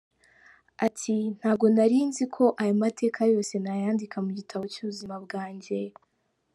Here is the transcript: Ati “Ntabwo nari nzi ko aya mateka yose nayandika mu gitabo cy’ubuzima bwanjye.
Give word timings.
Ati 0.85 1.15
“Ntabwo 1.37 1.65
nari 1.75 1.97
nzi 2.09 2.25
ko 2.35 2.45
aya 2.61 2.73
mateka 2.83 3.19
yose 3.33 3.53
nayandika 3.63 4.17
mu 4.25 4.31
gitabo 4.37 4.63
cy’ubuzima 4.73 5.15
bwanjye. 5.25 5.77